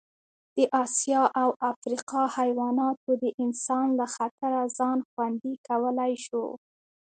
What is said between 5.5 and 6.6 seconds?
کولی شو.